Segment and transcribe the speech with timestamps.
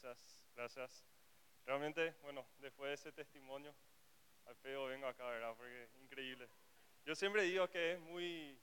[0.00, 1.04] Gracias, gracias.
[1.66, 3.74] Realmente, bueno, después de ese testimonio,
[4.46, 5.54] al feo vengo acá, ¿verdad?
[5.56, 6.48] Porque increíble.
[7.04, 8.56] Yo siempre digo que es muy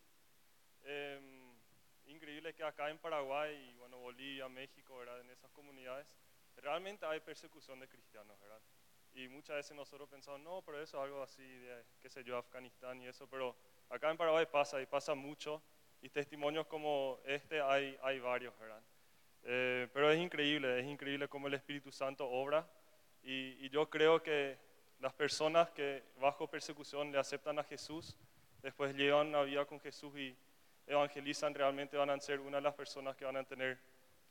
[0.83, 1.53] em,
[2.05, 5.19] increíble que acá en Paraguay, y bueno, Bolivia, México, ¿verdad?
[5.19, 6.07] En esas comunidades,
[6.55, 8.61] realmente hay persecución de cristianos, ¿verdad?
[9.13, 12.37] Y muchas veces nosotros pensamos, no, pero eso es algo así, de, qué sé yo,
[12.37, 13.57] Afganistán y eso, pero
[13.89, 15.61] acá en Paraguay pasa y pasa mucho,
[16.01, 18.81] y testimonios como este hay, hay varios, ¿verdad?
[19.45, 22.67] Eh, pero es increíble, es increíble cómo el Espíritu Santo obra,
[23.23, 24.57] y, y yo creo que
[24.99, 28.17] las personas que bajo persecución le aceptan a Jesús,
[28.61, 30.35] después llevan una vida con Jesús y
[30.87, 33.79] evangelizan, realmente van a ser una de las personas que van a tener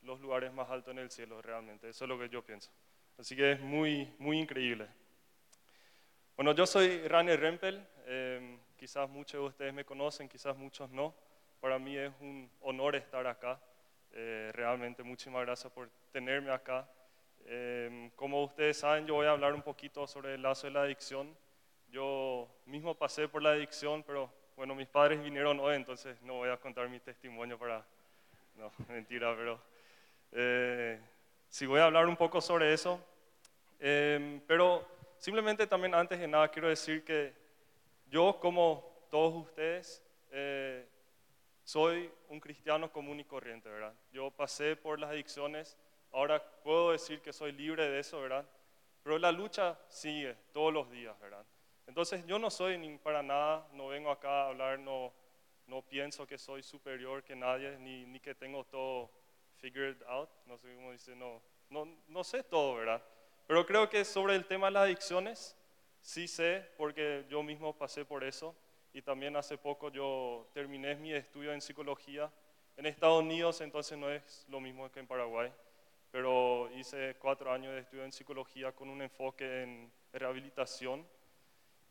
[0.02, 1.88] los lugares más altos en el cielo, realmente.
[1.88, 2.70] Eso es lo que yo pienso.
[3.19, 4.88] Así que es muy, muy increíble.
[6.36, 7.86] Bueno, yo soy Rane Rempel.
[8.06, 11.14] Eh, quizás muchos de ustedes me conocen, quizás muchos no.
[11.60, 13.60] Para mí es un honor estar acá.
[14.16, 16.88] Eh, realmente, muchísimas gracias por tenerme acá.
[17.46, 20.83] Eh, como ustedes saben, yo voy a hablar un poquito sobre el lazo de la
[20.83, 21.36] adicción.
[21.91, 26.48] Yo mismo pasé por la adicción, pero bueno, mis padres vinieron hoy, entonces no voy
[26.48, 27.84] a contar mi testimonio para...
[28.56, 29.61] No, mentira, pero...
[30.30, 31.00] Eh,
[31.48, 33.00] sí voy a hablar un poco sobre eso.
[33.80, 34.86] Eh, pero
[35.19, 37.33] simplemente también antes de nada quiero decir que
[38.08, 40.86] yo, como todos ustedes, eh,
[41.65, 43.95] soy un cristiano común y corriente, ¿verdad?
[44.12, 45.77] Yo pasé por las adicciones,
[46.12, 48.47] ahora puedo decir que soy libre de eso, ¿verdad?
[49.03, 51.45] Pero la lucha sigue todos los días, ¿verdad?
[51.87, 55.12] Entonces yo no soy ni para nada, no vengo acá a hablar, no,
[55.67, 59.11] no pienso que soy superior que nadie, ni, ni que tengo todo
[59.57, 63.03] figured out, no sé cómo dice, no, no, no sé todo, ¿verdad?
[63.47, 65.57] Pero creo que sobre el tema de las adicciones,
[66.01, 68.55] sí sé, porque yo mismo pasé por eso,
[68.95, 72.31] y también hace poco yo terminé mi estudio en psicología
[72.77, 75.53] en Estados Unidos, entonces no es lo mismo que en Paraguay,
[76.11, 81.06] pero hice cuatro años de estudio en psicología con un enfoque en rehabilitación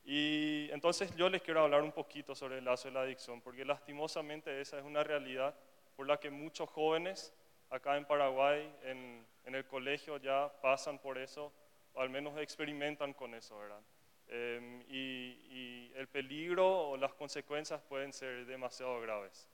[0.06, 3.64] y entonces yo les quiero hablar un poquito sobre el lazo de la adicción, porque
[3.64, 5.56] lastimosamente esa es una realidad
[5.96, 7.34] por la que muchos jóvenes
[7.70, 11.54] acá en Paraguay, en, el colegio, ya pasan por eso,
[11.94, 13.82] o al menos experimentan con eso, ¿verdad?
[14.28, 19.48] Em, y, el peligro o las consecuencias pueden ser demasiado graves.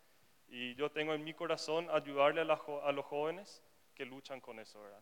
[0.48, 3.62] Y yo tengo en mi corazón ayudarle a, a los jóvenes
[3.94, 5.02] que luchan con eso, ¿verdad?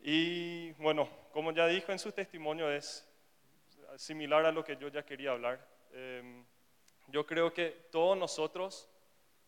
[0.00, 3.08] Y bueno, como ya dijo en su testimonio, es
[3.96, 5.66] similar a lo que yo ya quería hablar.
[5.92, 6.44] Em,
[7.08, 8.88] yo creo que todos nosotros,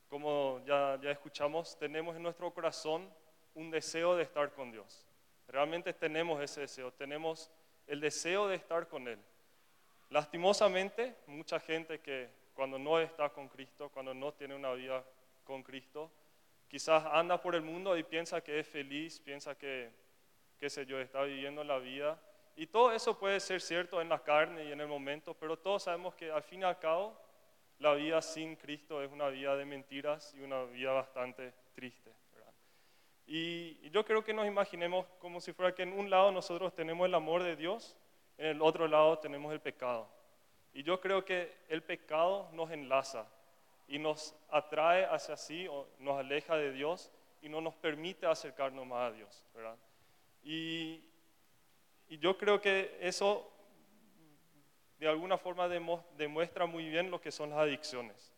[0.08, 3.12] como ya, ya escuchamos, tenemos en nuestro corazón
[3.54, 5.06] un deseo de estar con Dios.
[5.48, 7.50] Realmente tenemos ese deseo, tenemos
[7.86, 9.18] el deseo de estar con Él.
[10.10, 15.04] Lastimosamente, mucha gente que cuando no está con Cristo, cuando no tiene una vida
[15.44, 16.10] con Cristo,
[16.68, 19.90] quizás anda por el mundo y piensa que es feliz, piensa que,
[20.58, 22.20] qué sé yo, está viviendo la vida
[22.56, 25.82] y todo eso puede ser cierto en la carne y en el momento, pero todos
[25.82, 27.18] sabemos que al fin y al cabo
[27.78, 32.12] la vida sin Cristo es una vida de mentiras y una vida bastante triste.
[33.26, 37.06] Y yo creo que nos imaginemos como si fuera que en un lado nosotros tenemos
[37.06, 37.96] el amor de Dios,
[38.36, 40.08] en el otro lado tenemos el pecado.
[40.74, 43.26] Y yo creo que el pecado nos enlaza
[43.88, 47.10] y nos atrae hacia sí o nos aleja de Dios
[47.42, 49.44] y no nos permite acercarnos más a Dios.
[49.54, 49.76] ¿verdad?
[50.42, 51.02] Y,
[52.08, 53.50] y yo creo que eso
[54.98, 58.32] de alguna forma demuestra muy bien lo que son las adicciones.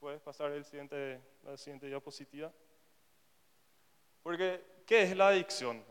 [0.00, 2.52] ¿Puedes pasar el siguiente, la siguiente diapositiva?
[4.24, 5.84] Porque, ¿qué es la adicción?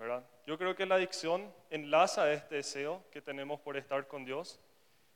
[0.48, 4.60] Yo creo que la adicción enlaza este deseo que tenemos por estar con Dios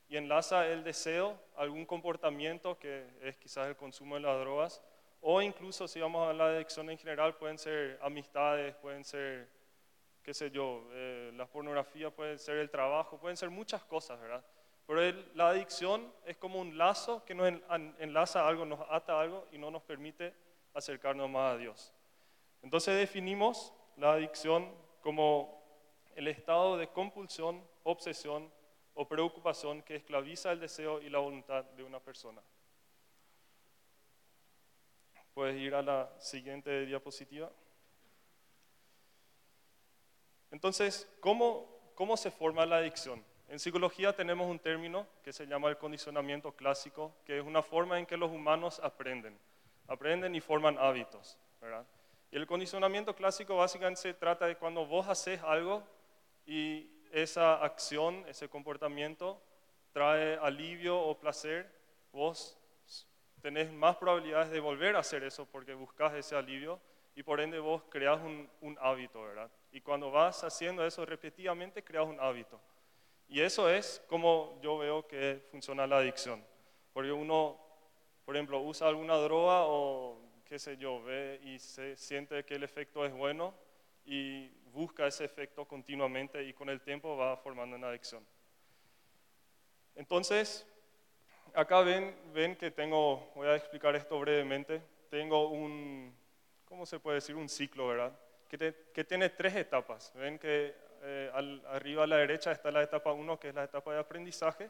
[0.07, 4.83] y enlaza el deseo algún comportamiento que es quizás el consumo de las drogas
[5.19, 9.49] o incluso si vamos a la adicción en general pueden ser amistades, pueden ser
[10.21, 14.45] qué sé yo, eh, la pornografía puede ser el trabajo, pueden ser muchas cosas, ¿verdad?
[14.85, 17.51] Pero la adicción es como un lazo que nos
[17.97, 20.35] enlaza algo, nos ata algo y no nos permite
[20.75, 21.96] acercarnos más a Dios.
[22.61, 25.57] Entonces definimos la adicción como
[26.15, 28.51] el estado de compulsión, obsesión
[28.95, 32.41] o preocupación que esclaviza el deseo y la voluntad de una persona.
[35.35, 37.51] Puedes ir a la siguiente diapositiva.
[40.49, 41.67] Entonces, ¿cómo,
[42.17, 43.23] se forma la adicción?
[43.47, 47.99] En psicología tenemos un término que se llama el condicionamiento clásico, que es una forma
[47.99, 49.37] en que los humanos aprenden,
[49.87, 51.37] aprenden y forman hábitos.
[52.31, 55.83] Y el condicionamiento clásico básicamente trata de cuando vos haces algo
[56.45, 59.41] y esa acción, ese comportamiento
[59.93, 61.71] trae alivio o placer,
[62.11, 62.57] vos
[63.41, 66.79] tenés más probabilidades de volver a hacer eso porque buscas ese alivio
[67.15, 69.49] y por ende vos creas un, un hábito, ¿verdad?
[69.71, 72.59] Y cuando vas haciendo eso repetidamente, creas un hábito.
[73.29, 76.43] Y eso es como yo veo que funciona la adicción.
[76.93, 77.59] Porque uno,
[78.25, 82.63] por ejemplo, usa alguna droga o qué sé yo, ve y se siente que el
[82.63, 83.53] efecto es bueno
[84.05, 88.25] y busca ese efecto continuamente y con el tiempo va formando una adicción.
[89.95, 90.65] Entonces,
[91.53, 96.15] acá ven, ven que tengo, voy a explicar esto brevemente, tengo un,
[96.65, 97.35] ¿cómo se puede decir?
[97.35, 98.17] Un ciclo, ¿verdad?
[98.47, 100.13] Que, que tiene tres etapas.
[100.15, 101.31] Ven que eh,
[101.67, 104.69] arriba a la derecha está la etapa 1, que es la etapa de aprendizaje.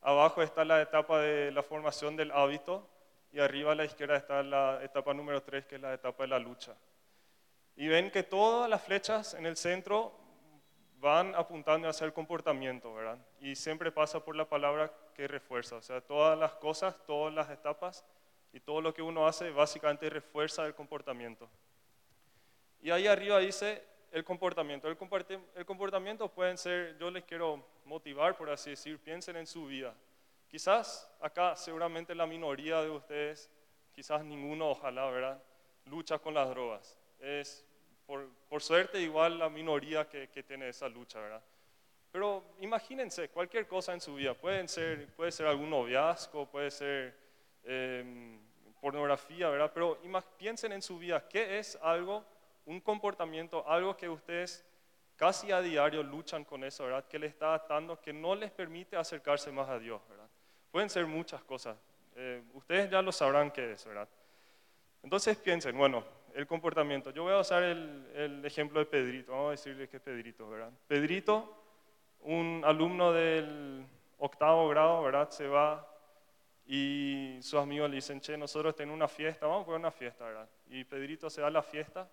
[0.00, 2.88] Abajo está la etapa de la formación del hábito.
[3.32, 6.28] Y arriba a la izquierda está la etapa número 3, que es la etapa de
[6.28, 6.74] la lucha.
[7.76, 10.12] Y ven que todas las flechas en el centro
[11.00, 13.18] van apuntando hacia el comportamiento, ¿verdad?
[13.40, 15.76] Y siempre pasa por la palabra que refuerza.
[15.76, 18.04] O sea, todas las cosas, todas las etapas
[18.52, 21.48] y todo lo que uno hace básicamente refuerza el comportamiento.
[22.80, 24.88] Y ahí arriba dice el comportamiento.
[24.88, 24.96] El,
[25.66, 29.94] comportamiento pueden ser, yo les quiero motivar, por así decir, piensen en su vida.
[30.48, 33.50] Quizás acá seguramente la minoría de ustedes,
[33.92, 35.42] quizás ninguno, ojalá, ¿verdad?
[35.84, 36.96] Lucha con las drogas.
[37.18, 37.66] Es
[38.06, 41.42] por, suerte igual la minoría que, tiene esa lucha, ¿verdad?
[42.10, 44.32] Pero imagínense cualquier cosa en su vida.
[44.32, 47.14] Pueden ser, puede ser algún noviazgo, puede ser
[47.64, 48.40] em,
[48.80, 49.70] pornografía, ¿verdad?
[49.74, 49.98] Pero
[50.38, 52.24] piensen en su vida, ¿qué es algo,
[52.64, 54.64] un comportamiento, algo que ustedes
[55.16, 57.04] casi a diario luchan con eso, ¿verdad?
[57.06, 60.17] Que les está atando, que no les permite acercarse más a Dios, ¿verdad?
[60.70, 61.76] Pueden ser muchas cosas.
[62.16, 64.08] Eh, ustedes ya lo sabrán qué es, ¿verdad?
[65.02, 66.04] Entonces piensen, bueno,
[66.34, 67.10] el comportamiento.
[67.10, 70.70] Yo voy a usar el, ejemplo de Pedrito, vamos a decirle que es Pedrito, ¿verdad?
[70.86, 71.54] Pedrito,
[72.20, 73.86] un alumno del
[74.18, 75.30] octavo grado, ¿verdad?
[75.30, 75.86] Se va
[76.66, 80.24] y sus amigos le dicen, che, nosotros tenemos una fiesta, vamos a poner una fiesta,
[80.24, 80.48] ¿verdad?
[80.68, 82.08] Y Pedrito se da la fiesta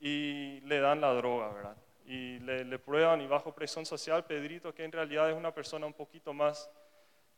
[0.00, 1.76] y le dan la droga, ¿verdad?
[2.04, 5.92] Y le, prueban y bajo presión social, Pedrito, que en realidad es una persona un
[5.92, 6.70] poquito más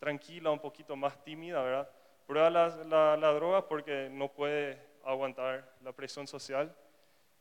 [0.01, 1.89] tranquila, un poquito más tímida, ¿verdad?
[2.27, 6.75] Prueba la, droga porque no puede aguantar la presión social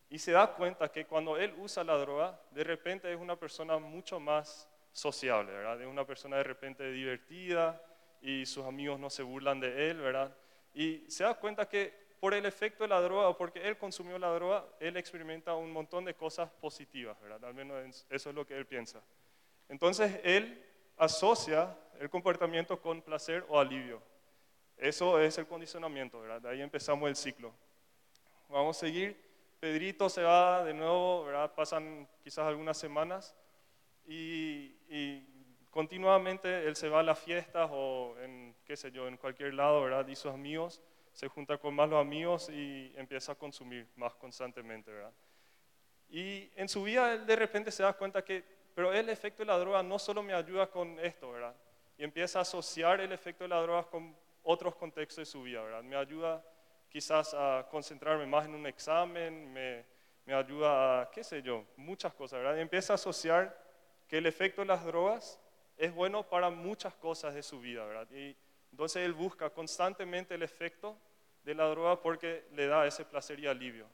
[0.09, 3.77] y se da cuenta que cuando él usa la droga, de repente es una persona
[3.79, 5.81] mucho más sociable, ¿verdad?
[5.81, 7.81] Es una persona de repente divertida
[8.21, 10.35] y sus amigos no se burlan de él, ¿verdad?
[10.73, 14.19] Y se da cuenta que por el efecto de la droga o porque él consumió
[14.19, 17.45] la droga, él experimenta un montón de cosas positivas, ¿verdad?
[17.45, 19.01] Al menos eso es lo que él piensa.
[19.69, 20.68] Entonces él
[20.99, 24.01] asocia el comportamiento con placer o alivio.
[24.77, 26.41] Eso es el condicionamiento, ¿verdad?
[26.41, 27.51] De ahí empezamos el ciclo.
[28.47, 29.17] Vamos a seguir.
[29.59, 31.53] Pedrito se va de nuevo, ¿verdad?
[31.53, 33.35] Pasan quizás algunas semanas
[34.07, 34.75] y,
[35.69, 39.81] continuamente él se va a las fiestas o en, qué sé yo, en cualquier lado,
[39.83, 40.07] ¿verdad?
[40.07, 40.81] Y sus amigos
[41.13, 45.13] se junta con más los amigos y empieza a consumir más constantemente, ¿verdad?
[46.09, 48.43] Y en su vida él de repente se da cuenta que,
[48.75, 51.55] pero el efecto de la droga no solo me ayuda con esto, ¿verdad?
[51.97, 55.61] Y empieza a asociar el efecto de la droga con otros contextos de su vida,
[55.61, 55.83] ¿verdad?
[55.83, 56.43] Me ayuda
[56.89, 59.85] quizás a concentrarme más en un examen, me,
[60.25, 62.57] me ayuda a, qué sé yo, muchas cosas, ¿verdad?
[62.57, 63.55] Y empieza a asociar
[64.07, 65.39] que el efecto de las drogas
[65.77, 68.07] es bueno para muchas cosas de su vida, ¿verdad?
[68.11, 68.35] Y
[68.71, 70.97] entonces él busca constantemente el efecto
[71.43, 73.87] de la droga porque le da ese placer y alivio.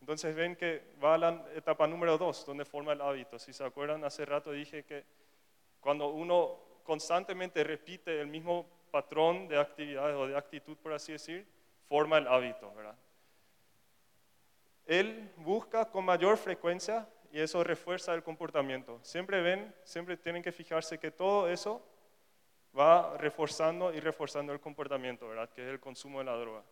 [0.00, 3.38] Entonces ven que va a la etapa número dos, donde forma el hábito.
[3.38, 5.04] Si se acuerdan, hace rato dije que
[5.80, 11.46] cuando uno constantemente repite el mismo patrón de actividades o de actitud, por así decir,
[11.88, 12.96] forma el hábito, ¿verdad?
[14.86, 19.00] Él busca con mayor frecuencia y eso refuerza el comportamiento.
[19.02, 21.84] Siempre ven, siempre tienen que fijarse que todo eso
[22.78, 25.48] va reforzando y reforzando el comportamiento, ¿verdad?
[25.50, 26.62] Que es el consumo de la droga.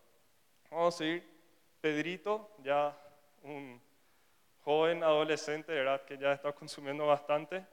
[0.71, 1.35] Vamos a seguir.
[1.81, 2.97] Pedrito, ya
[3.45, 3.81] un
[4.63, 6.03] joven adolescente, ¿verdad?
[6.05, 7.65] Que ya está consumiendo bastante.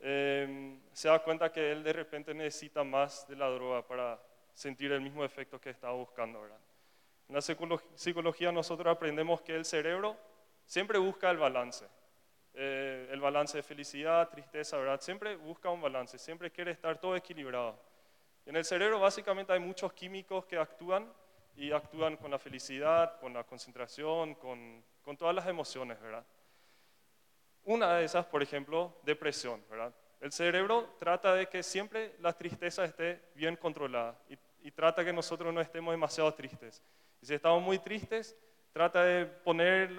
[0.00, 4.20] Em, se da cuenta que él de repente necesita más de la droga para
[4.54, 6.42] sentir el mismo efecto que estaba buscando.
[6.42, 6.58] ¿verdad?
[7.28, 7.40] En la
[7.94, 10.16] psicología nosotros aprendemos que el cerebro
[10.66, 11.86] siempre busca el balance.
[12.54, 15.00] Eh, el balance de felicidad, tristeza, ¿verdad?
[15.00, 17.78] Siempre busca un balance, siempre quiere estar todo equilibrado.
[18.44, 21.10] En el cerebro básicamente hay muchos químicos que actúan
[21.56, 26.24] y actúan con la felicidad, con la concentración, con, con todas las emociones, ¿verdad?
[27.64, 29.94] Una de esas, por ejemplo, depresión, ¿verdad?
[30.20, 35.52] El cerebro trata de que siempre la tristeza esté bien controlada y, trata que nosotros
[35.52, 36.80] no estemos demasiado tristes.
[37.20, 38.36] Y si estamos muy tristes,
[38.72, 39.90] trata de poner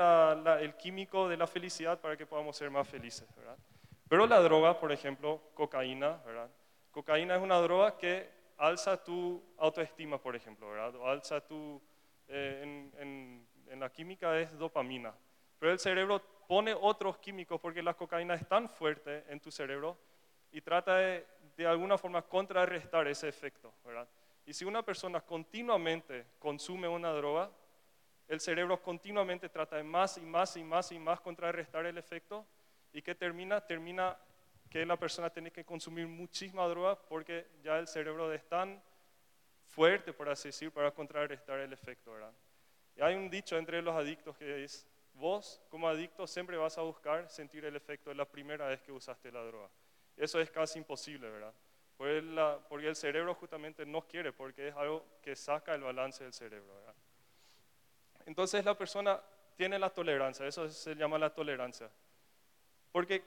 [0.61, 3.57] el químico de la felicidad para que podamos ser más felices, ¿verdad?
[4.07, 6.49] Pero la droga, por ejemplo, cocaína, ¿verdad?
[6.91, 10.95] Cocaína es una droga que alza tu autoestima, por ejemplo, ¿verdad?
[10.95, 11.81] O alza tu,
[12.27, 13.45] eh, en,
[13.79, 15.13] la química es dopamina.
[15.59, 19.97] Pero el cerebro pone otros químicos porque la cocaína es tan fuerte en tu cerebro
[20.51, 21.25] y trata de,
[21.57, 24.07] de alguna forma contrarrestar ese efecto, ¿verdad?
[24.45, 27.49] Y si una persona continuamente consume una droga,
[28.27, 32.45] el cerebro continuamente trata de más y más y más y más contrarrestar el efecto
[32.91, 34.17] y que termina, termina
[34.69, 38.81] que la persona tiene que consumir muchísima droga porque ya el cerebro es tan
[39.67, 42.33] fuerte, por así decir, para contrarrestar el efecto, ¿verdad?
[42.95, 46.81] Y hay un dicho entre los adictos que es, vos como adicto siempre vas a
[46.81, 49.69] buscar sentir el efecto de la primera vez que usaste la droga.
[50.15, 51.53] Eso es casi imposible, ¿verdad?
[51.97, 56.73] Porque, el cerebro justamente no quiere, porque es algo que saca el balance del cerebro,
[56.75, 56.95] ¿verdad?
[58.25, 59.21] Entonces la persona
[59.55, 61.89] tiene la tolerancia, eso se llama la tolerancia.
[62.91, 63.23] Porque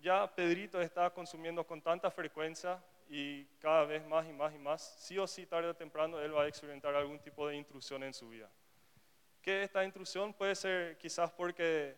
[0.00, 4.96] ya Pedrito está consumiendo con tanta frecuencia y cada vez más y más y más,
[4.98, 8.14] sí o sí, tarde o temprano, él va a experimentar algún tipo de intrusión en
[8.14, 8.48] su vida.
[9.42, 10.32] ¿Qué esta intrusión?
[10.32, 11.96] Puede ser quizás porque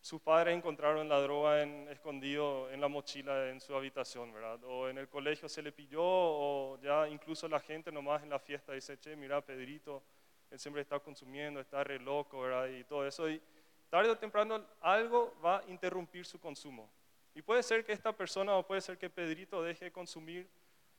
[0.00, 4.62] sus padres encontraron la droga en, escondido en la mochila en su habitación, ¿verdad?
[4.62, 8.38] O en el colegio se le pilló, o ya incluso la gente nomás en la
[8.38, 10.00] fiesta dice, che, mira, Pedrito,
[10.48, 12.68] él siempre está consumiendo, está re loco, ¿verdad?
[12.68, 13.28] Y todo eso.
[13.28, 13.42] Y
[13.90, 16.88] tarde o temprano algo va a interrumpir su consumo.
[17.34, 20.48] Y puede ser que esta persona o puede ser que Pedrito deje de consumir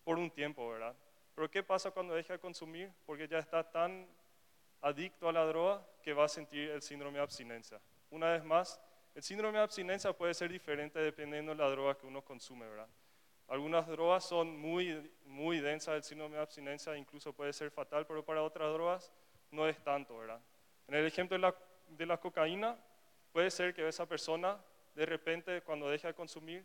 [0.04, 0.94] por un tiempo, ¿verdad?
[1.34, 2.92] Pero ¿qué pasa cuando deja de consumir?
[3.06, 4.06] Porque ya está tan
[4.86, 7.82] adicto a la droga que va a sentir el síndrome de abstinencia.
[8.12, 8.80] Una vez más,
[9.16, 12.88] el síndrome de abstinencia puede ser diferente dependiendo de la droga que uno consume, ¿verdad?
[13.48, 18.24] Algunas drogas son muy, muy densas, el síndrome de abstinencia incluso puede ser fatal, pero
[18.24, 19.12] para otras drogas
[19.50, 20.40] no es tanto, ¿verdad?
[20.88, 21.56] En el ejemplo de la,
[21.88, 22.78] de la cocaína,
[23.32, 24.64] puede ser que esa persona
[24.94, 26.64] de repente cuando deja de consumir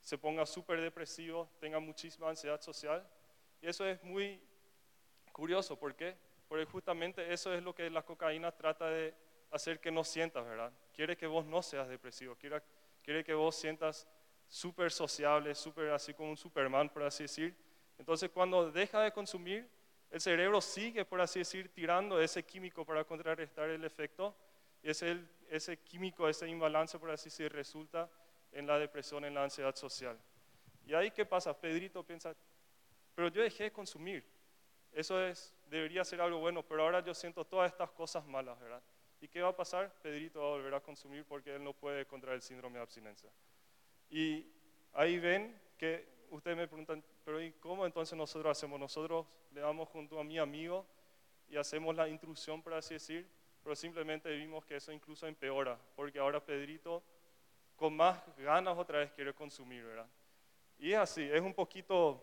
[0.00, 3.06] se ponga súper depresivo, tenga muchísima ansiedad social.
[3.60, 4.40] Y eso es muy
[5.32, 6.16] curioso, ¿por qué?
[6.48, 9.14] Porque justamente eso es lo que la cocaína trata de
[9.50, 10.72] hacer que no sientas, ¿verdad?
[10.92, 12.62] Quiere que vos no seas depresivo, quiere,
[13.02, 14.06] quiere que vos sientas
[14.48, 17.54] súper sociable, súper así como un Superman, por así decir.
[17.98, 19.68] Entonces cuando deja de consumir,
[20.10, 24.34] el cerebro sigue, por así decir, tirando ese químico para contrarrestar el efecto
[24.82, 25.18] y ese,
[25.50, 28.08] ese químico, ese imbalance, por así decir, resulta
[28.52, 30.18] en la depresión, en la ansiedad social.
[30.86, 31.58] Y ahí, ¿qué pasa?
[31.58, 32.34] Pedrito piensa,
[33.14, 34.24] pero yo dejé de consumir.
[34.92, 38.82] Eso es, debería ser algo bueno, pero ahora yo siento todas estas cosas malas, ¿verdad?
[39.20, 39.92] ¿Y qué va a pasar?
[40.00, 43.30] Pedrito va a volver a consumir porque él no puede contra el síndrome de abstinencia.
[44.10, 44.46] Y
[44.92, 48.78] ahí ven que ustedes me preguntan, pero ¿y cómo entonces nosotros hacemos?
[48.78, 50.86] Nosotros le damos junto a mi amigo
[51.48, 53.28] y hacemos la intrusión, por así decir,
[53.62, 57.02] pero simplemente vimos que eso incluso empeora, porque ahora Pedrito
[57.76, 60.08] con más ganas otra vez quiere consumir, ¿verdad?
[60.78, 62.22] Y es así, es un poquito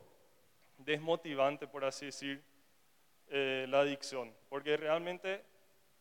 [0.77, 2.43] desmotivante, por así decir,
[3.27, 5.43] eh, la adicción, porque realmente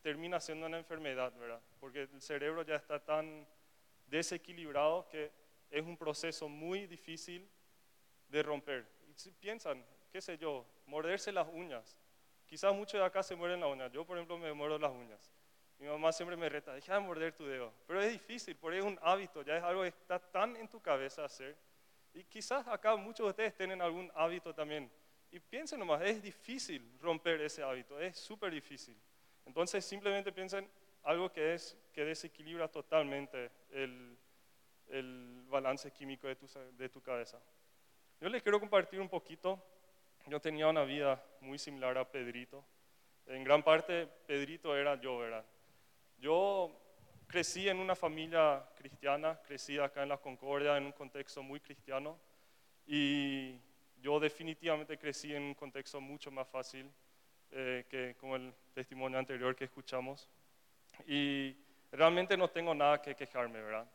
[0.01, 1.61] termina siendo una enfermedad, ¿verdad?
[1.79, 3.47] Porque el cerebro ya está tan
[4.07, 5.31] desequilibrado que
[5.69, 7.49] es un proceso muy difícil
[8.29, 8.87] de romper.
[9.09, 11.97] Y si piensan, qué sé yo, morderse las uñas.
[12.45, 13.91] Quizás muchos de acá se mueren las uñas.
[13.91, 15.31] Yo, por ejemplo, me muerdo las uñas.
[15.79, 17.73] Mi mamá siempre me reta, deja de morder tu dedo.
[17.87, 20.81] Pero es difícil, porque es un hábito, ya es algo que está tan en tu
[20.81, 21.57] cabeza hacer.
[22.13, 24.89] Y quizás acá muchos de ustedes tienen algún hábito también.
[25.35, 28.95] Y piensen nomás, es difícil romper ese hábito, es súper difícil.
[29.45, 30.65] Entonces simplemente piensen
[31.03, 34.17] algo que, es, que desequilibra totalmente el,
[35.49, 37.37] balance químico de tu, de tu cabeza.
[38.21, 39.61] Yo les quiero compartir un poquito.
[40.27, 42.63] Yo tenía una vida muy similar a Pedrito.
[43.25, 45.45] En gran parte, Pedrito era yo, ¿verdad?
[46.17, 46.79] Yo
[47.27, 52.17] crecí en una familia cristiana, crecí acá en la Concordia en un contexto muy cristiano
[52.87, 53.59] y
[54.35, 56.91] definitivamente crecí en un contexto mucho más fácil
[57.51, 60.29] eh, que como el testimonio anterior que escuchamos.
[61.07, 61.55] Y
[61.89, 63.89] realmente no tengo nada que quejarme, ¿verdad?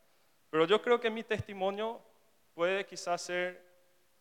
[0.49, 2.01] Pero yo creo que mi testimonio
[2.55, 3.63] puede quizás ser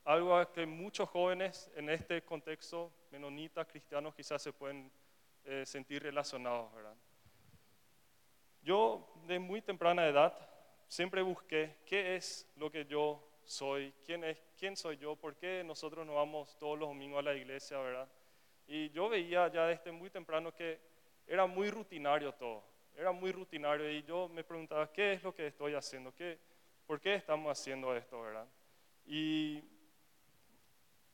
[0.05, 4.93] algo a que muchos jóvenes en este contexto menonita, cristianos, quizás se pueden
[5.45, 6.97] eh, sentir relacionados, ¿verdad?
[8.61, 10.35] Yo de muy temprana edad
[10.87, 15.65] siempre busqué qué es lo que yo soy, quién, es, quién soy yo, por qué
[15.65, 18.09] nosotros no vamos todos los domingos a la iglesia, ¿verdad?
[18.69, 20.79] Y yo veía ya desde muy temprano que
[21.27, 22.63] era muy rutinario todo,
[22.97, 26.15] era muy rutinario y yo me preguntaba, ¿qué es lo que estoy haciendo?
[26.15, 26.39] ¿Qué,
[26.87, 28.47] ¿Por qué estamos haciendo esto, verdad?
[29.05, 29.57] Y,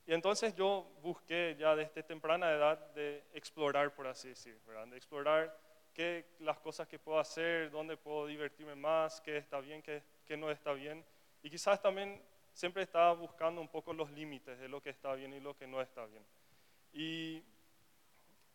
[0.07, 4.87] y entonces yo busqué ya desde temprana edad de explorar, por así decir, ¿verdad?
[4.89, 5.59] De explorar
[5.95, 10.37] qué las cosas que puedo hacer, dónde puedo divertirme más, qué está bien, qué, qué
[10.37, 11.03] no está bien.
[11.43, 15.33] Y quizás también siempre estaba buscando un poco los límites de lo que está bien
[15.35, 16.25] y lo que no está bien.
[16.93, 17.43] Y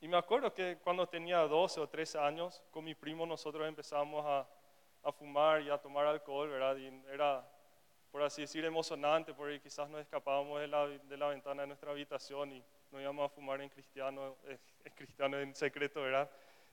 [0.03, 4.25] y me acuerdo que cuando tenía 12 o 13 años, con mi primo nosotros empezamos
[4.25, 4.47] a,
[5.03, 6.75] a fumar y a tomar alcohol, ¿verdad?
[6.75, 7.47] Y era,
[8.11, 11.91] por así decir, emocionante, porque quizás nos escapábamos de la, de la ventana de nuestra
[11.91, 16.27] habitación y nos íbamos a fumar en cristiano, eh, en cristiano en secreto, ¿verdad?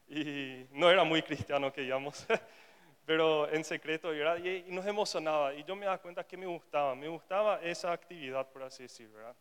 [0.08, 2.26] Y no era muy cristiano que íbamos,
[3.08, 4.36] pero en secreto, ¿verdad?
[4.36, 5.54] Y, y nos emocionaba.
[5.54, 9.08] Y yo me daba cuenta que me gustaba, me gustaba esa actividad, por así decir,
[9.08, 9.34] ¿verdad?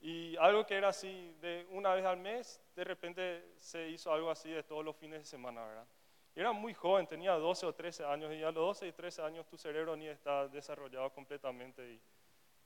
[0.00, 4.30] Y algo que era así de una vez al mes, de repente se hizo algo
[4.30, 5.88] así de todos los fines de semana, ¿verdad?
[6.36, 9.22] Y era muy joven, tenía 12 o 13 años y a los 12 y 13
[9.22, 12.00] años tu cerebro ni está desarrollado completamente y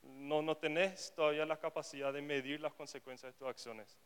[0.02, 3.96] no, no tenés todavía la capacidad de medir las consecuencias de tus acciones.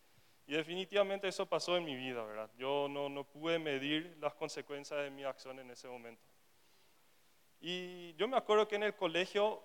[0.48, 2.50] Y definitivamente eso pasó en mi vida, ¿verdad?
[2.56, 6.24] Yo no, no pude medir las consecuencias de mi acción en ese momento.
[7.60, 9.62] Y yo me acuerdo que en el colegio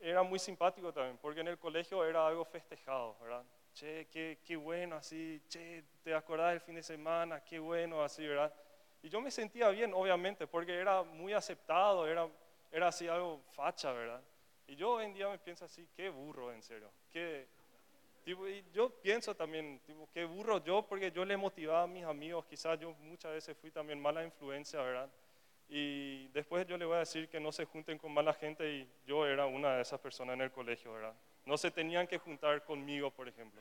[0.00, 3.44] era muy simpático también, porque en el colegio era algo festejado, ¿verdad?
[3.74, 8.26] Che, qué, qué bueno así, che, te acordás del fin de semana, qué bueno así,
[8.26, 8.52] ¿verdad?
[9.04, 12.28] Y yo me sentía bien, obviamente, porque era muy aceptado, era,
[12.72, 14.20] era así algo facha, ¿verdad?
[14.66, 16.90] Y yo hoy en día me pienso así, qué burro, en serio.
[17.12, 17.46] Qué,
[18.24, 22.04] tipo, y yo pienso también, tipo, qué burro yo, porque yo le motivaba a mis
[22.04, 25.10] amigos, quizás yo muchas veces fui también mala influencia, ¿verdad?
[25.68, 28.88] Y después yo le voy a decir que no se junten con mala gente y
[29.06, 31.14] yo era una de esas personas en el colegio, ¿verdad?
[31.46, 33.60] No se tenían que juntar conmigo, por ejemplo.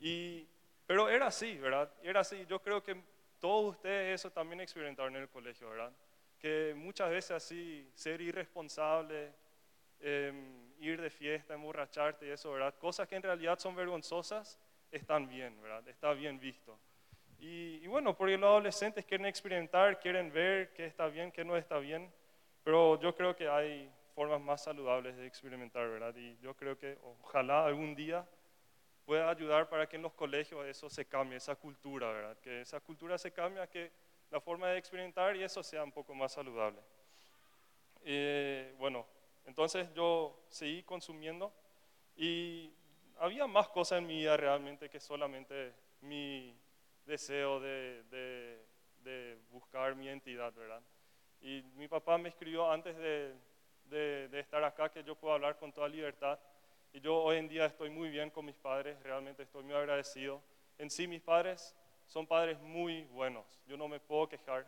[0.00, 0.46] Y,
[0.86, 1.90] pero era así, ¿verdad?
[2.02, 2.44] Era así.
[2.48, 2.96] Yo creo que
[3.40, 5.92] todos ustedes eso también experimentaron en el colegio, ¿verdad?
[6.38, 9.32] Que muchas veces así, ser irresponsable,
[10.00, 12.74] em, ir de fiesta, emborracharte y eso, ¿verdad?
[12.78, 14.58] Cosas que en realidad son vergonzosas,
[14.90, 15.86] están bien, ¿verdad?
[15.88, 16.78] Está bien visto.
[17.38, 21.78] Y, bueno, porque los adolescentes quieren experimentar, quieren ver qué está bien, qué no está
[21.78, 22.12] bien,
[22.62, 26.14] pero yo creo que hay formas más saludables de experimentar, ¿verdad?
[26.14, 28.24] Y yo creo que ojalá algún día
[29.04, 32.38] pueda ayudar para que en los colegios eso se cambie, esa cultura, ¿verdad?
[32.38, 33.90] Que esa cultura se cambie, que
[34.30, 36.78] la forma de experimentar y eso sea un poco más saludable.
[38.04, 39.04] Eh, bueno,
[39.46, 41.52] entonces yo seguí consumiendo
[42.16, 42.72] y
[43.18, 46.56] había más cosas en mi vida realmente que solamente mi
[47.06, 48.60] deseo de,
[49.50, 50.80] buscar mi identidad, ¿verdad?
[51.40, 53.34] Y mi papá me escribió antes de,
[53.90, 56.38] de, estar acá que yo puedo hablar con toda libertad.
[56.92, 60.42] Y yo hoy en día estoy muy bien con mis padres, realmente estoy muy agradecido.
[60.78, 61.74] En sí, mis padres
[62.06, 64.66] son padres muy buenos, yo no me puedo quejar.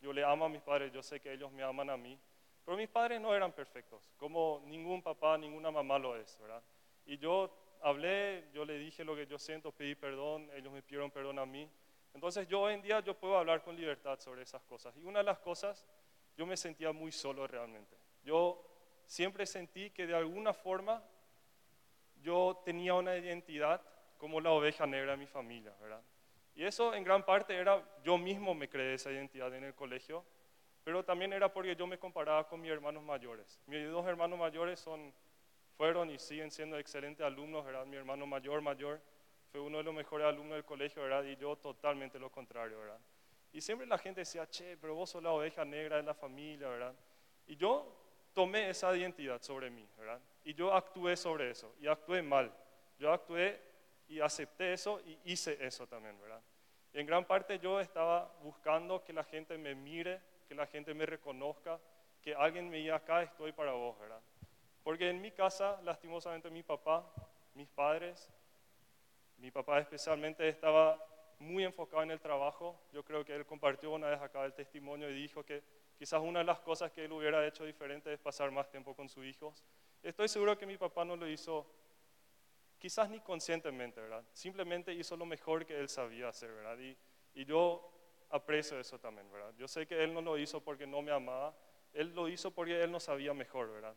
[0.00, 2.18] Yo le amo a mis padres, yo sé que ellos me aman a mí.
[2.66, 6.60] Pero mis padres no eran perfectos, como ningún papá, ninguna mamá lo es, ¿verdad?
[7.06, 7.48] Y yo
[7.80, 11.46] hablé, yo le dije lo que yo siento, pedí perdón, ellos me pidieron perdón a
[11.46, 11.70] mí.
[12.12, 14.96] Entonces yo hoy en día yo puedo hablar con libertad sobre esas cosas.
[14.96, 15.86] Y una de las cosas,
[16.36, 17.96] yo me sentía muy solo realmente.
[18.24, 18.60] Yo
[19.06, 21.04] siempre sentí que de alguna forma
[22.20, 23.80] yo tenía una identidad
[24.18, 26.02] como la oveja negra de mi familia, ¿verdad?
[26.56, 30.24] Y eso en gran parte era, yo mismo me creé esa identidad en el colegio,
[30.86, 33.60] pero también era porque yo me comparaba con mis hermanos mayores.
[33.66, 35.12] Mis dos hermanos mayores son
[35.76, 37.84] fueron y siguen siendo excelentes alumnos, ¿verdad?
[37.86, 39.00] Mi hermano mayor, mayor,
[39.50, 41.24] fue uno de los mejores alumnos del colegio, ¿verdad?
[41.24, 43.00] Y yo totalmente lo contrario, ¿verdad?
[43.52, 46.68] Y siempre la gente decía, che, pero vos sos la oveja negra de la familia,
[46.68, 46.94] ¿verdad?
[47.48, 47.92] Y yo
[48.32, 50.20] tomé esa identidad sobre mí, ¿verdad?
[50.44, 52.54] Y yo actué sobre eso, y actué mal.
[52.96, 53.60] Yo actué
[54.06, 56.40] y acepté eso y hice eso también, ¿verdad?
[56.92, 60.94] Y en gran parte yo estaba buscando que la gente me mire, que la gente
[60.94, 61.80] me reconozca,
[62.22, 64.20] que alguien me diga, acá estoy para vos, ¿verdad?
[64.82, 67.04] Porque en mi casa, lastimosamente, mi papá,
[67.54, 68.30] mis padres,
[69.38, 70.98] mi papá especialmente estaba
[71.38, 72.80] muy enfocado en el trabajo.
[72.92, 75.62] Yo creo que él compartió una vez acá el testimonio y dijo que
[75.98, 79.08] quizás una de las cosas que él hubiera hecho diferente es pasar más tiempo con
[79.08, 79.64] sus hijos.
[80.02, 81.66] Estoy seguro que mi papá no lo hizo
[82.78, 84.24] quizás ni conscientemente, ¿verdad?
[84.32, 86.78] Simplemente hizo lo mejor que él sabía hacer, ¿verdad?
[86.78, 86.96] Y,
[87.34, 87.95] y yo
[88.30, 89.52] aprecio eso también, ¿verdad?
[89.56, 91.54] Yo sé que él no lo hizo porque no me amaba,
[91.92, 93.94] él lo hizo porque él no sabía mejor, ¿verdad?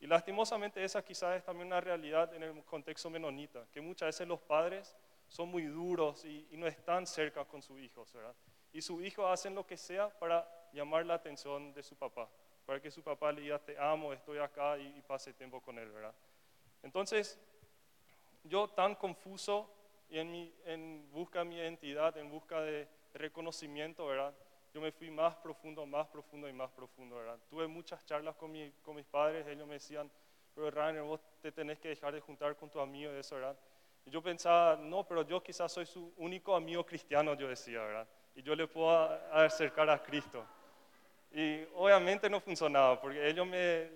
[0.00, 4.28] Y lastimosamente esa quizás es también una realidad en el contexto menonita, que muchas veces
[4.28, 8.34] los padres son muy duros y, no están cerca con sus hijos, ¿verdad?
[8.72, 12.28] Y sus hijos hacen lo que sea para llamar la atención de su papá,
[12.64, 15.90] para que su papá le diga, te amo, estoy acá y, pase tiempo con él,
[15.90, 16.14] ¿verdad?
[16.82, 17.38] Entonces,
[18.44, 19.68] yo tan confuso
[20.10, 24.34] y en, en busca de mi identidad, en busca de reconocimiento, ¿verdad?
[24.72, 27.38] yo me fui más profundo, más profundo y más profundo, ¿verdad?
[27.48, 30.10] Tuve muchas charlas con, mi, con mis padres, ellos me decían,
[30.54, 33.56] pero Rainer, vos te tenés que dejar de juntar con tu amigo y eso, ¿verdad?
[34.04, 38.08] Y yo pensaba, no, pero yo quizás soy su único amigo cristiano, yo decía, ¿verdad?
[38.34, 38.90] Y yo le puedo
[39.32, 40.44] acercar a Cristo.
[41.32, 43.90] Y obviamente no funcionaba, porque ellos me,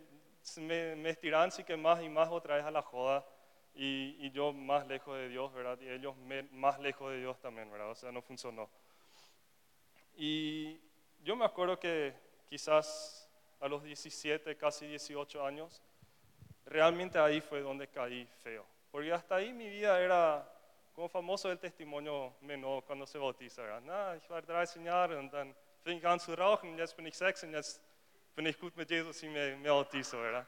[0.59, 3.25] me, me estiraban sí que más y más otra vez a la joda.
[3.75, 5.79] Y, y yo más lejos de Dios, ¿verdad?
[5.81, 7.91] Y ellos me- más lejos de Dios también, ¿verdad?
[7.91, 8.69] O sea, no funcionó.
[10.17, 10.79] Y
[11.25, 12.15] yo me acuerdo que
[12.49, 13.29] quizás
[13.61, 15.83] a los 17, casi 18 años,
[16.67, 18.65] realmente ahí fue donde caí feo.
[18.91, 20.47] Porque hasta ahí mi vida era
[20.95, 23.63] como famoso el testimonio menor cuando se bautiza.
[23.63, 23.81] ¿verdad?
[23.83, 27.17] Na, ich war 13 Jahre und dann fing ich an zu rauchen, jetzt bin ich
[27.17, 27.81] 6 und jetzt
[28.37, 30.47] bin ich gut mit Jesus y me, me bautizo, ¿verdad?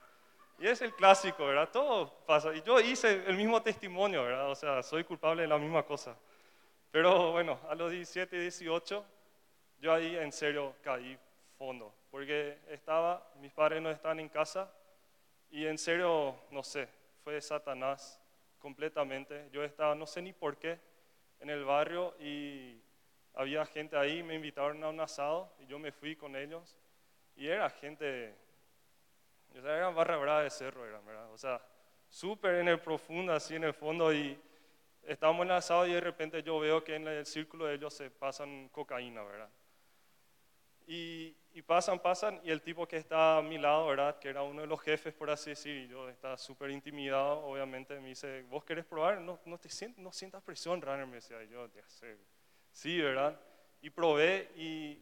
[0.59, 1.69] Y es el clásico, ¿verdad?
[1.73, 2.55] Todo pasa.
[2.55, 4.51] Y yo hice el mismo testimonio, ¿verdad?
[4.51, 6.17] O sea, soy culpable de la misma cosa.
[6.91, 9.05] Pero bueno, a los 17, 18,
[9.81, 11.19] yo ahí en serio caí
[11.59, 11.93] fondo.
[12.11, 14.71] Porque estaba, mis padres no estaban en casa
[15.51, 16.89] y en serio, no sé,
[17.23, 18.21] fue Satanás
[18.61, 19.49] completamente.
[19.53, 20.79] Yo estaba, no sé ni por qué,
[21.41, 22.81] en el barrio y
[23.35, 26.79] había gente ahí, me invitaron a un asado y yo me fui con ellos.
[27.37, 28.35] Y era gente,
[29.59, 31.31] o sea, era barra brava de cerro, eran, ¿verdad?
[31.33, 31.61] O sea,
[32.09, 34.41] súper en el profundo, así en el fondo y
[35.03, 37.93] estábamos en el asado y de repente yo veo que en el círculo de ellos
[37.95, 39.51] se pasan cocaína, ¿verdad?
[40.87, 44.19] Y, y pasan, pasan, y el tipo que está a mi lado, ¿verdad?
[44.19, 47.99] Que era uno de los jefes, por así decir, y yo estaba súper intimidado, obviamente,
[48.01, 49.21] me dice, ¿vos querés probar?
[49.21, 52.19] No, no, te sientas, no sientas presión, Runner, me decía, y yo, ya sé,
[52.71, 53.41] sí, ¿verdad?
[53.81, 55.01] Y probé, y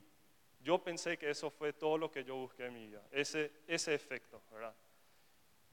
[0.63, 3.95] yo pensé que eso fue todo lo que yo busqué en mi vida, ese, ese
[3.95, 4.75] efecto, ¿verdad?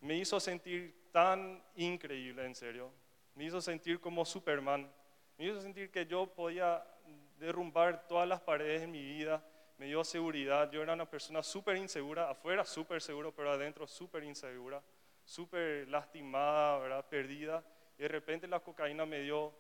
[0.02, 2.92] Me hizo sentir tan increíble, en serio,
[3.36, 4.92] me hizo sentir como Superman,
[5.38, 6.84] me hizo sentir que yo podía
[7.38, 9.44] derrumbar todas las paredes de mi vida,
[9.78, 10.70] me dio seguridad.
[10.72, 14.84] Yo era una persona súper insegura, afuera súper seguro, pero adentro súper insegura,
[15.24, 17.06] súper lastimada, ¿verdad?
[17.08, 17.64] perdida.
[17.98, 19.54] Y de repente la cocaína me dio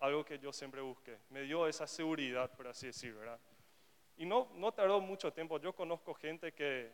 [0.00, 3.38] algo que yo siempre busqué, me dio esa seguridad, por así decir, ¿verdad?
[4.16, 5.58] Y no, no tardó mucho tiempo.
[5.58, 6.90] Yo conozco gente que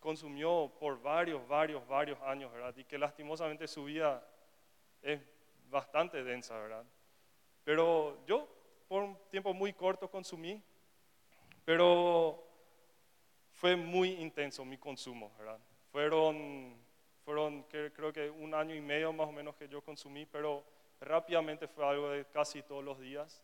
[0.00, 2.74] consumió por varios, varios, varios años, ¿verdad?
[2.76, 4.22] Y que lastimosamente su vida
[5.00, 5.20] es
[5.70, 6.84] bastante densa, ¿verdad?
[7.64, 8.48] Pero yo
[8.86, 10.62] por un tiempo muy corto consumí,
[11.64, 12.44] pero
[13.50, 15.58] fue muy intenso mi consumo, ¿verdad?
[15.90, 16.76] Fueron,
[17.24, 20.64] fueron creo que un año y medio más o menos que yo consumí, pero
[21.00, 23.42] rápidamente fue algo de casi todos los días.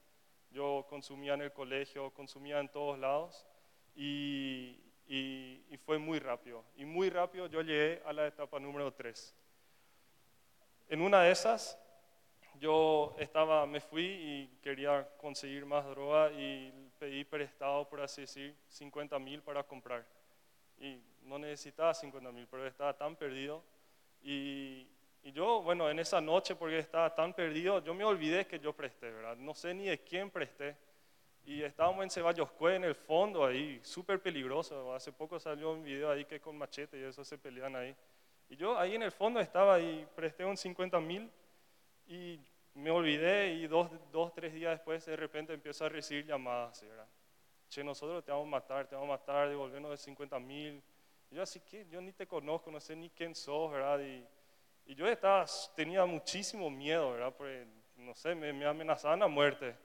[0.51, 3.47] Yo consumía en el colegio, consumía en todos lados
[3.95, 4.77] y,
[5.85, 6.65] fue muy rápido.
[6.77, 9.35] Y muy rápido yo llegué a la etapa número 3.
[10.89, 11.79] En una de esas,
[12.61, 18.57] yo estaba, me fui y quería conseguir más droga y pedí prestado, por así decir,
[18.69, 20.07] 50 mil para comprar.
[20.79, 23.63] Y no necesitaba 50 mil, pero estaba tan perdido.
[24.23, 24.87] Y,
[25.23, 28.73] y yo, bueno, en esa noche, porque estaba tan perdido, yo me olvidé que yo
[28.73, 29.37] presté, ¿verdad?
[29.37, 30.77] No sé ni de quién presté.
[31.45, 34.95] Y estábamos en Ceballos Cue, en el fondo ahí, súper peligroso.
[34.95, 37.95] Hace poco salió un video ahí que con machete y eso se pelean ahí.
[38.49, 41.31] Y yo ahí en el fondo estaba y presté un 50 mil
[42.07, 42.41] y
[42.75, 47.09] me olvidé y dos, dos, tres días después de repente empiezo a recibir llamadas, ¿verdad?
[47.69, 50.83] Che, nosotros te vamos a matar, te vamos a matar, devolvernos de 50 mil.
[51.31, 54.01] Yo así que yo ni te conozco, no sé ni quién sos, ¿verdad?
[54.01, 54.27] Y,
[54.91, 55.45] y yo estaba,
[55.77, 57.33] tenía muchísimo miedo, ¿verdad?
[57.39, 59.77] Porque, no sé, me, me amenazaban a muerte.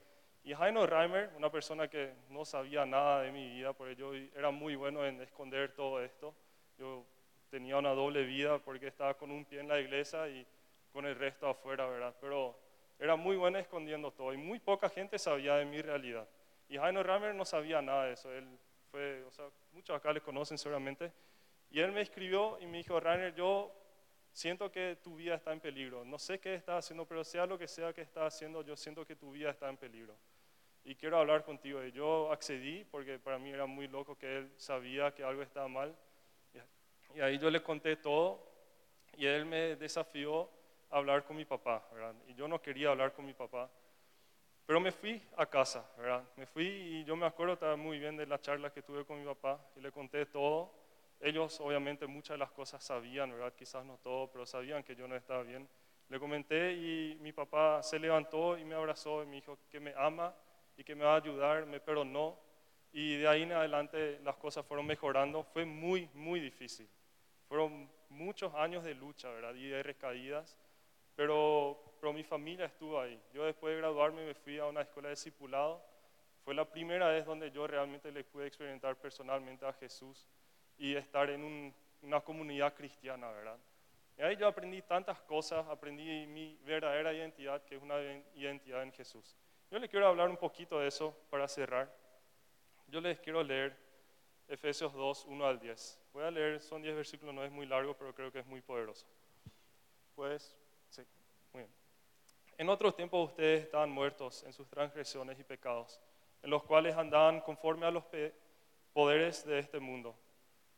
[0.43, 4.49] Y Heino Reimer, una persona que no sabía nada de mi vida, porque yo era
[4.49, 6.33] muy bueno en esconder todo esto.
[6.79, 7.05] Yo
[7.51, 10.43] tenía una doble vida porque estaba con un pie en la iglesia y
[10.91, 12.15] con el resto afuera, ¿verdad?
[12.19, 12.57] Pero
[12.97, 16.27] era muy bueno escondiendo todo y muy poca gente sabía de mi realidad.
[16.67, 18.33] Y Heino Reimer no sabía nada de eso.
[18.33, 18.57] Él
[18.89, 21.13] fue, o sea, muchos acá le conocen seguramente.
[21.69, 23.71] Y él me escribió y me dijo, Rainer, yo
[24.35, 26.03] siento que tu vida está en peligro.
[26.03, 29.05] No sé qué estás haciendo, pero sea lo que sea que estás haciendo, yo siento
[29.05, 30.13] que tu vida está en peligro.
[30.83, 31.83] Y quiero hablar contigo.
[31.83, 35.69] Y yo accedí porque para mí era muy loco que él sabía que algo estaba
[35.69, 35.95] mal.
[37.15, 38.45] Y ahí yo le conté todo
[39.15, 40.49] y él me desafió
[40.89, 42.13] a hablar con mi papá, ¿verdad?
[42.27, 43.69] Y yo no quería hablar con mi papá.
[44.65, 46.23] Pero me fui a casa, ¿verdad?
[46.35, 49.17] Me fui y yo me acuerdo estaba muy bien de la charla que tuve con
[49.17, 50.73] mi papá y le conté todo.
[51.25, 53.51] Ellos obviamente muchas de las cosas sabían, ¿verdad?
[53.55, 55.67] Quizás no todo, pero sabían que yo no estaba bien.
[56.07, 59.91] Le comenté y mi papá se levantó y me abrazó y me dijo que me
[59.97, 60.35] ama
[60.77, 62.37] y que me va a ayudar, me perdonó.
[62.93, 65.41] Y de ahí en adelante las cosas fueron mejorando.
[65.41, 66.87] Fue muy, muy difícil.
[67.47, 69.55] Fueron muchos años de lucha, ¿verdad?
[69.55, 70.55] Y de recaídas.
[71.15, 73.19] Pero, pero mi familia estuvo ahí.
[73.33, 75.83] Yo después de graduarme me fui a una escuela de discipulado.
[76.43, 80.29] Fue la primera vez donde yo realmente le pude experimentar personalmente a Jesús
[80.77, 83.57] y estar en un- una comunidad cristiana, ¿verdad?
[84.17, 87.99] Y ahí yo aprendí tantas cosas, aprendí mi verdadera identidad, que es una
[88.35, 89.35] identidad en Jesús.
[89.69, 91.93] Yo les quiero hablar un poquito de eso para cerrar.
[92.87, 93.75] Yo les quiero leer
[94.47, 95.99] Efesios 2, 1 al 10.
[96.13, 98.61] Voy a leer, son 10 versículos, no es muy largo, pero creo que es muy
[98.61, 99.07] poderoso.
[100.15, 100.55] Puedes
[100.89, 101.01] Sí,
[101.51, 101.73] muy bien.
[102.57, 105.99] En otros tiempos ustedes estaban muertos en sus transgresiones y pecados,
[106.41, 108.03] en los cuales andaban conforme a los
[108.93, 110.15] poderes de este mundo.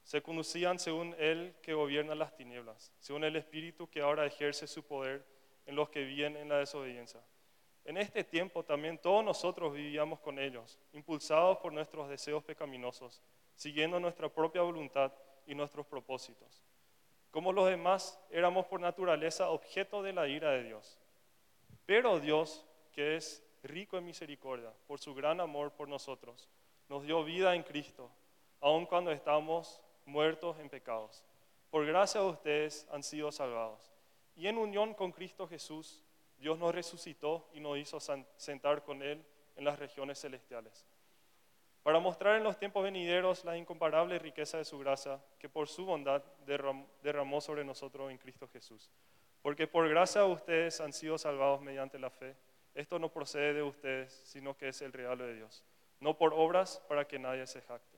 [0.08, 4.82] Se conducían según el que gobierna las tinieblas, según el espíritu que ahora ejerce su
[4.82, 5.26] poder
[5.66, 7.22] en los que viven en la desobediencia.
[7.84, 13.22] En este tiempo también todos nosotros vivíamos con ellos, impulsados por nuestros deseos pecaminosos,
[13.54, 15.12] siguiendo nuestra propia voluntad
[15.46, 16.64] y nuestros propósitos.
[17.30, 20.98] Como los demás, éramos por naturaleza objeto de la ira de Dios.
[21.86, 26.48] Pero Dios, que es rico en misericordia, por su gran amor por nosotros,
[26.88, 28.10] nos dio vida en Cristo,
[28.62, 31.24] aun cuando estábamos muertos en pecados.
[31.70, 33.92] Por gracia de ustedes han sido salvados.
[34.36, 36.04] Y en unión con Cristo Jesús,
[36.40, 39.24] Dios nos resucitó y nos hizo sentar con Él
[39.56, 40.88] en las regiones celestiales
[41.88, 45.86] para mostrar en los tiempos venideros la incomparable riqueza de su gracia que por su
[45.86, 46.22] bondad
[47.02, 48.92] derramó sobre nosotros en Cristo Jesús.
[49.42, 52.36] Porque por gracia ustedes han sido salvados mediante la fe.
[52.76, 55.64] Esto no procede de ustedes, sino que es el regalo de Dios.
[56.02, 57.97] No por obras para que nadie se jacte.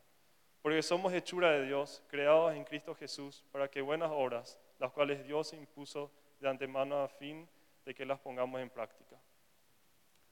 [0.61, 5.25] Porque somos hechura de Dios, creados en Cristo Jesús, para que buenas obras, las cuales
[5.25, 7.47] Dios impuso de antemano a fin
[7.85, 9.17] de que las pongamos en práctica.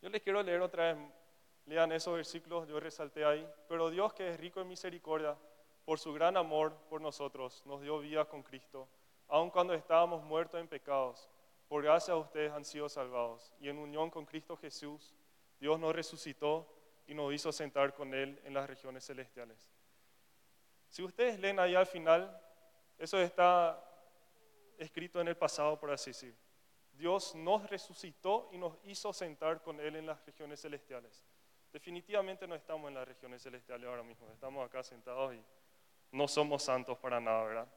[0.02, 0.98] Yo les quiero leer otra vez
[1.68, 3.46] Lean esos versículos, yo resalté ahí.
[3.68, 5.38] Pero Dios que es rico en misericordia,
[5.84, 8.88] por su gran amor por nosotros, nos dio vida con Cristo,
[9.28, 11.30] aun cuando estábamos muertos en pecados.
[11.68, 13.54] Por gracia ustedes han sido salvados.
[13.60, 15.13] Y en unión con Cristo Jesús,
[15.60, 16.66] Dios nos resucitó
[17.06, 19.70] y nos hizo sentar con Él en las regiones celestiales.
[20.98, 22.42] Si ustedes leen ahí al final,
[22.98, 23.80] eso está
[24.80, 26.36] escrito en el pasado, por así decir.
[26.92, 31.24] Dios nos resucitó y nos hizo sentar con Él en las regiones celestiales.
[31.72, 35.44] Definitivamente no estamos en las regiones celestiales ahora mismo, estamos acá sentados y
[36.14, 37.68] no somos santos para nada, ¿verdad?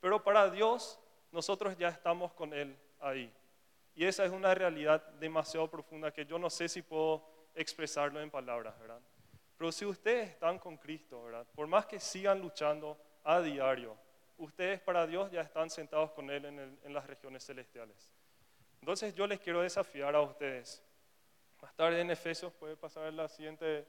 [0.00, 0.98] Pero para Dios,
[1.30, 3.32] nosotros ya estamos con Él ahí.
[3.94, 8.32] Y esa es una realidad demasiado profunda que yo no sé si puedo expresarlo en
[8.32, 9.00] palabras, ¿verdad?
[9.58, 11.26] Pero si ustedes están con Cristo.
[11.54, 13.96] Por más que sigan luchando a diario,
[14.38, 18.10] ustedes para Dios ya están sentados con Él en, en las regiones celestiales.
[18.80, 20.82] Entonces yo les quiero desafiar a ustedes
[21.62, 23.86] más tarde en Efesios, puede pasar la siguiente,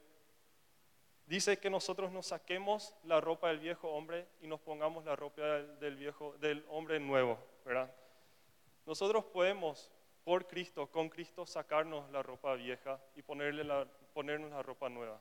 [1.26, 5.42] dice que nosotros nos saquemos la ropa del viejo hombre y nos pongamos la ropa
[5.42, 7.94] del, viejo, del hombre nuevo, ¿verdad?
[8.86, 9.90] Nosotros podemos,
[10.24, 15.20] por Cristo, con Cristo, sacarnos la ropa vieja y ponerle la, ponernos la ropa nueva.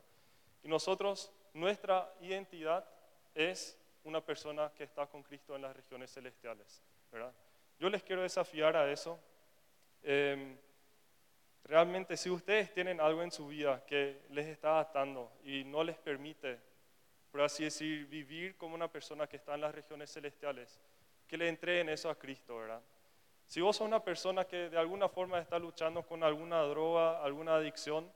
[0.64, 2.88] Y nosotros, nuestra identidad
[3.34, 7.34] es una persona que está con Cristo en las regiones celestiales, ¿verdad?
[7.80, 9.20] Yo les quiero desafiar a eso.
[10.04, 10.58] Em,
[11.70, 16.00] Realmente si ustedes tienen algo en su vida que les está atando y no les
[16.00, 16.60] permite,
[17.32, 20.82] por así decir, vivir como una persona que está en las regiones celestiales,
[21.28, 22.82] que le entreguen eso a Cristo, ¿verdad?
[23.46, 27.54] Si vos sos una persona que de alguna forma está luchando con alguna droga, alguna
[27.54, 28.12] adicción,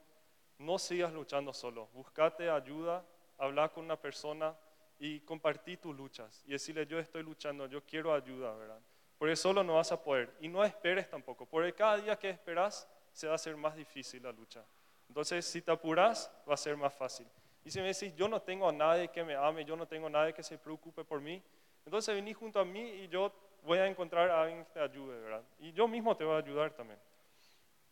[0.58, 1.88] no sigas luchando solo.
[1.94, 3.06] Buscate ayuda,
[3.38, 4.56] habla con una persona
[5.00, 8.80] y compartí tus luchas y decirle yo estoy luchando, yo quiero ayuda, ¿verdad?
[9.18, 10.34] Porque solo no vas a poder.
[10.40, 14.24] Y no esperes tampoco, porque cada día que esperas se va a hacer más difícil
[14.24, 14.64] la lucha.
[15.08, 17.28] Entonces, si te apuras, va a ser más fácil.
[17.64, 20.08] Y si me decís, yo no tengo a nadie que me ame, yo no tengo
[20.08, 21.42] a nadie que se preocupe por mí,
[21.86, 23.32] entonces vení junto a mí y yo
[23.64, 25.44] voy a encontrar a alguien que te ayude, ¿verdad?
[25.60, 27.00] Y yo mismo te voy a ayudar también.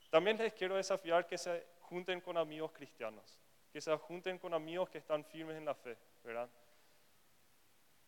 [0.09, 3.37] También les quiero desafiar que se junten con amigos cristianos,
[3.69, 6.49] que se junten con amigos que están firmes en la fe, ¿verdad?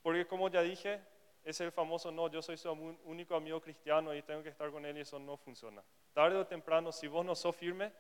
[0.02, 1.02] Porque como ya dije,
[1.44, 2.72] es el famoso no, yo soy su
[3.04, 5.84] único amigo cristiano y tengo que estar con él y eso no funciona.
[6.14, 7.92] Tarde o temprano, si vos no sos firme,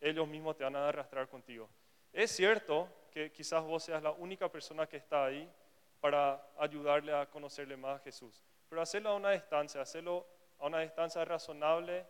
[0.00, 1.68] ellos mismos te van a arrastrar contigo.
[2.12, 5.52] Es cierto que quizás vos seas la única persona que está ahí
[5.98, 10.24] para ayudarle a conocerle más a Jesús, pero hacerlo a una distancia, hacerlo
[10.60, 12.06] a una distancia razonable,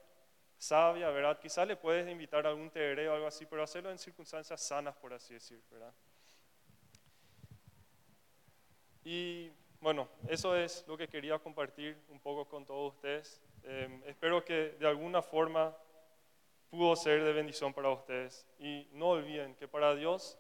[0.63, 1.41] sabia, ¿verdad?
[1.41, 4.95] Quizás le puedes invitar a algún tereré o algo así, pero hacerlo en circunstancias sanas,
[4.95, 5.93] por así decir, ¿verdad?
[9.03, 13.43] Y bueno, eso es lo que quería compartir un poco con todos ustedes.
[13.65, 15.77] Em, espero que de alguna forma
[16.71, 18.47] pudo ser de bendición para ustedes.
[18.61, 20.39] Y no olviden que para Dios,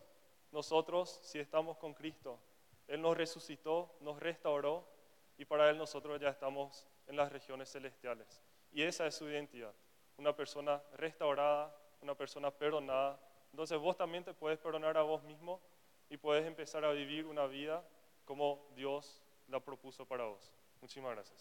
[0.52, 2.38] nosotros, si estamos con Cristo,
[2.86, 4.88] Él nos resucitó, nos restauró
[5.36, 8.40] y para Él nosotros ya estamos en las regiones celestiales.
[8.70, 9.74] Y esa es su identidad,
[10.22, 13.18] una persona restaurada, una persona perdonada.
[13.50, 15.60] Entonces vos también te puedes perdonar a vos mismo
[16.08, 17.84] y puedes empezar a vivir una vida
[18.24, 20.52] como Dios la propuso para vos.
[20.80, 21.38] Muchísimas gracias.